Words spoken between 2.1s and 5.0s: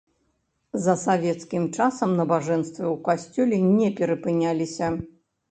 набажэнствы ў касцёле не перапыняліся.